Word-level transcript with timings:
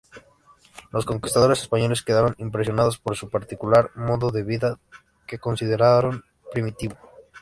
Los 0.91 1.05
conquistadores 1.05 1.61
españoles 1.61 2.01
quedaron 2.01 2.33
impresionados 2.39 2.97
por 2.97 3.15
su 3.15 3.29
particular 3.29 3.91
modo 3.95 4.31
de 4.31 4.41
vida, 4.41 4.79
que 5.27 5.37
consideraron 5.37 6.23
primitivo. 6.51 6.95